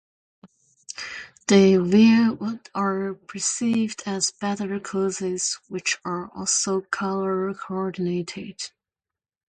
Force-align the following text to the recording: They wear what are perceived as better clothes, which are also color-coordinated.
They 1.47 1.77
wear 1.77 2.33
what 2.33 2.69
are 2.73 3.13
perceived 3.13 4.01
as 4.07 4.31
better 4.31 4.79
clothes, 4.79 5.59
which 5.67 5.99
are 6.03 6.27
also 6.35 6.81
color-coordinated. 6.81 8.59